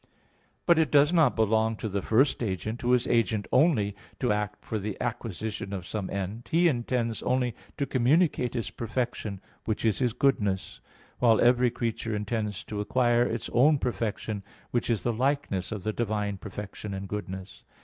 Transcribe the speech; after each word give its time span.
But 0.65 0.79
it 0.79 0.89
does 0.89 1.13
not 1.13 1.35
belong 1.35 1.75
to 1.75 1.87
the 1.87 2.01
First 2.01 2.41
Agent, 2.41 2.81
Who 2.81 2.91
is 2.95 3.05
agent 3.05 3.47
only, 3.51 3.95
to 4.19 4.31
act 4.31 4.65
for 4.65 4.79
the 4.79 4.99
acquisition 4.99 5.73
of 5.73 5.85
some 5.85 6.09
end; 6.09 6.47
He 6.51 6.67
intends 6.67 7.21
only 7.21 7.53
to 7.77 7.85
communicate 7.85 8.55
His 8.55 8.71
perfection, 8.71 9.41
which 9.65 9.85
is 9.85 9.99
His 9.99 10.13
goodness; 10.13 10.79
while 11.19 11.39
every 11.39 11.69
creature 11.69 12.15
intends 12.15 12.63
to 12.63 12.81
acquire 12.81 13.27
its 13.27 13.47
own 13.53 13.77
perfection, 13.77 14.41
which 14.71 14.89
is 14.89 15.03
the 15.03 15.13
likeness 15.13 15.71
of 15.71 15.83
the 15.83 15.93
divine 15.93 16.37
perfection 16.39 16.95
and 16.95 17.07
goodness. 17.07 17.63